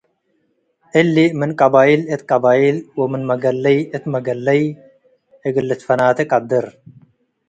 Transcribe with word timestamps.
እሊ 0.99 1.15
ምን 1.39 1.51
ቀበይል 1.59 2.01
እት 2.13 2.21
ቀበይል 2.29 2.77
ወምን 2.99 3.21
መገለይ 3.31 3.79
እት 3.95 4.03
መገለይ 4.13 4.61
እግል 5.47 5.65
ልትፈናቴ 5.69 6.17
ቀድር። 6.31 6.65